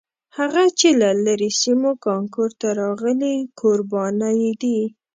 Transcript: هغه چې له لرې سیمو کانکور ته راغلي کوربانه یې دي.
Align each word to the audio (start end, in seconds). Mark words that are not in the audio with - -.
هغه 0.37 0.63
چې 0.79 0.89
له 1.01 1.09
لرې 1.25 1.49
سیمو 1.61 1.91
کانکور 2.05 2.49
ته 2.61 2.67
راغلي 2.81 3.35
کوربانه 3.59 4.27
یې 4.41 4.51
دي. 4.61 4.79